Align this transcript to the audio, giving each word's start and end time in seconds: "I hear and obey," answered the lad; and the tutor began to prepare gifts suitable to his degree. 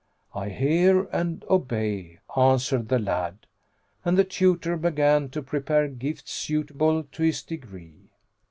"I 0.33 0.49
hear 0.49 1.03
and 1.13 1.45
obey," 1.47 2.17
answered 2.35 2.89
the 2.89 2.97
lad; 2.97 3.45
and 4.03 4.17
the 4.17 4.23
tutor 4.23 4.75
began 4.75 5.29
to 5.29 5.43
prepare 5.43 5.87
gifts 5.89 6.31
suitable 6.31 7.03
to 7.03 7.21
his 7.21 7.43
degree. 7.43 8.09